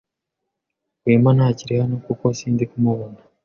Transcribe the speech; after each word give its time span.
Rwema 1.01 1.29
ntakiri 1.37 1.73
hano, 1.81 1.95
kuko 2.05 2.23
sindi 2.37 2.63
kumubona. 2.71 3.19